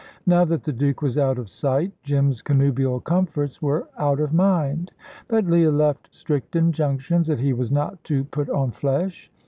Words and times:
Now 0.25 0.45
that 0.45 0.63
the 0.63 0.73
Duke 0.73 1.03
was 1.03 1.19
out 1.19 1.37
of 1.37 1.47
sight, 1.47 1.91
Jim's 2.01 2.41
connubial 2.41 2.99
comforts 2.99 3.61
were 3.61 3.87
out 3.99 4.19
of 4.19 4.33
mind; 4.33 4.89
but 5.27 5.45
Leah 5.45 5.69
left 5.69 6.09
strict 6.11 6.55
injunctions 6.55 7.27
that 7.27 7.39
he 7.39 7.53
was 7.53 7.71
not 7.71 8.03
to 8.05 8.23
put 8.23 8.49
on 8.49 8.71
flesh. 8.71 9.29